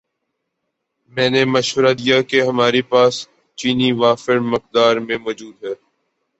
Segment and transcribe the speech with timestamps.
[1.13, 3.13] میں نے مشورہ دیا کہ ہماری پاس
[3.57, 5.73] چینی وافر مقدار میں موجود ہے